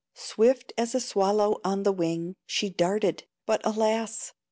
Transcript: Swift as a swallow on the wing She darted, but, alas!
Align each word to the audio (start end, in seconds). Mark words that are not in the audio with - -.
Swift 0.15 0.73
as 0.79 0.95
a 0.95 0.99
swallow 0.99 1.61
on 1.63 1.83
the 1.83 1.91
wing 1.91 2.35
She 2.47 2.71
darted, 2.71 3.27
but, 3.45 3.61
alas! 3.63 4.33